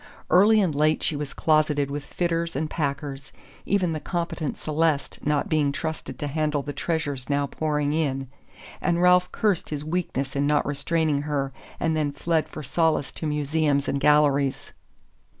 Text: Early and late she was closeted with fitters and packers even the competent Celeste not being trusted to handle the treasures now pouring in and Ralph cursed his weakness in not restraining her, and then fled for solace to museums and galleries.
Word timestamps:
Early 0.31 0.59
and 0.61 0.73
late 0.73 1.03
she 1.03 1.15
was 1.15 1.31
closeted 1.31 1.91
with 1.91 2.03
fitters 2.03 2.55
and 2.55 2.67
packers 2.71 3.31
even 3.67 3.93
the 3.93 3.99
competent 3.99 4.57
Celeste 4.57 5.23
not 5.23 5.47
being 5.47 5.71
trusted 5.71 6.17
to 6.17 6.25
handle 6.25 6.63
the 6.63 6.73
treasures 6.73 7.29
now 7.29 7.45
pouring 7.45 7.93
in 7.93 8.27
and 8.81 8.99
Ralph 8.99 9.31
cursed 9.31 9.69
his 9.69 9.85
weakness 9.85 10.35
in 10.35 10.47
not 10.47 10.65
restraining 10.65 11.21
her, 11.21 11.53
and 11.79 11.95
then 11.95 12.11
fled 12.13 12.49
for 12.49 12.63
solace 12.63 13.11
to 13.11 13.27
museums 13.27 13.87
and 13.87 13.99
galleries. 13.99 14.73